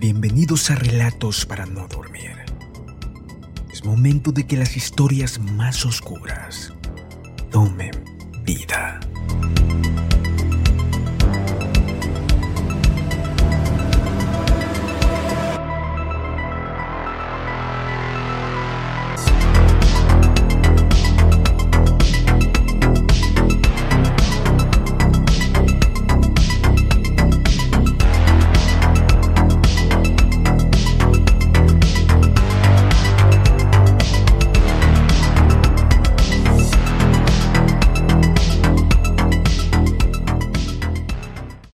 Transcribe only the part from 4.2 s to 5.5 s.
de que las historias